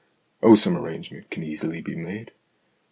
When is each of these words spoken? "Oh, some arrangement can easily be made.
"Oh, 0.41 0.55
some 0.55 0.75
arrangement 0.75 1.29
can 1.29 1.43
easily 1.43 1.79
be 1.79 1.95
made. 1.95 2.31